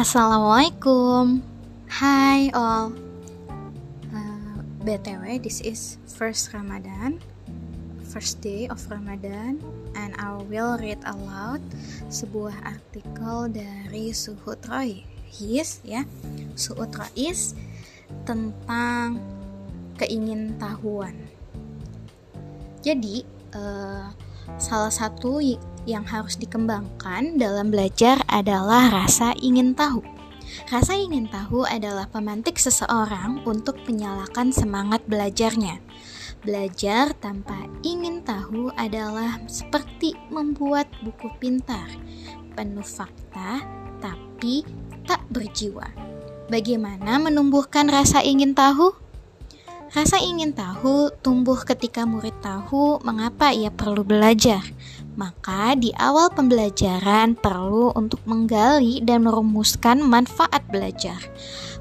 [0.00, 1.44] Assalamualaikum.
[1.84, 2.96] Hai all.
[4.08, 7.20] Uh, BTW this is first Ramadan
[8.08, 9.60] First day of Ramadan
[9.92, 11.60] And I will read aloud
[12.08, 15.04] Sebuah artikel dari Suhud Rois
[15.84, 16.08] ya.
[16.56, 17.52] Suhud Rois
[18.24, 19.20] Tentang
[20.00, 21.12] keingintahuan
[22.80, 23.20] Jadi
[23.52, 24.08] uh,
[24.56, 25.44] Salah satu
[25.90, 30.00] yang harus dikembangkan dalam belajar adalah rasa ingin tahu.
[30.70, 35.82] Rasa ingin tahu adalah pemantik seseorang untuk menyalakan semangat belajarnya.
[36.40, 41.90] Belajar tanpa ingin tahu adalah seperti membuat buku pintar,
[42.54, 43.60] penuh fakta
[44.00, 44.64] tapi
[45.04, 45.84] tak berjiwa.
[46.50, 48.99] Bagaimana menumbuhkan rasa ingin tahu?
[49.90, 54.62] Rasa ingin tahu tumbuh ketika murid tahu mengapa ia perlu belajar.
[55.18, 61.18] Maka di awal pembelajaran perlu untuk menggali dan merumuskan manfaat belajar.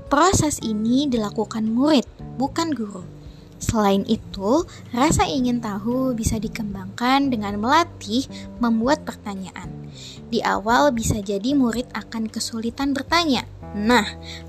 [0.10, 2.10] Proses ini dilakukan murid,
[2.42, 3.06] bukan guru.
[3.62, 8.26] Selain itu, rasa ingin tahu bisa dikembangkan dengan melatih
[8.58, 9.70] membuat pertanyaan.
[10.34, 13.46] Di awal bisa jadi murid akan kesulitan bertanya,
[13.78, 14.06] Nah,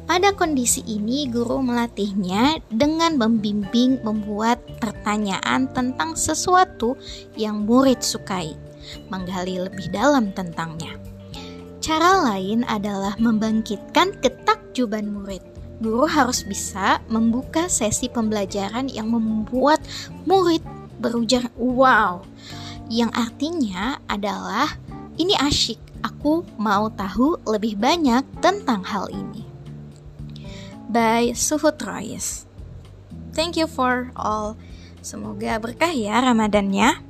[0.08, 6.96] pada kondisi ini guru melatihnya dengan membimbing membuat pertanyaan tentang sesuatu
[7.36, 8.56] yang murid sukai,
[9.12, 10.96] menggali lebih dalam tentangnya.
[11.84, 15.44] Cara lain adalah membangkitkan ketakjuban murid.
[15.80, 19.80] Guru harus bisa membuka sesi pembelajaran yang membuat
[20.28, 20.60] murid
[21.00, 22.20] berujar "wow",
[22.92, 24.76] yang artinya adalah
[25.20, 29.44] ini asyik Aku mau tahu lebih banyak tentang hal ini.
[30.88, 32.48] By Suhut Royes.
[33.36, 34.56] Thank you for all.
[35.04, 37.09] Semoga berkah ya Ramadannya.